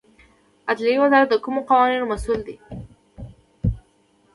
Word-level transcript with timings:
عدلیې 0.69 0.97
وزارت 1.01 1.27
د 1.31 1.35
کومو 1.43 1.61
قوانینو 1.69 2.09
مسوول 2.11 2.41
دی؟ 2.47 2.55